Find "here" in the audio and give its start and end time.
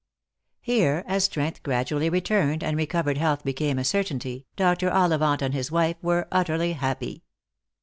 0.61-1.03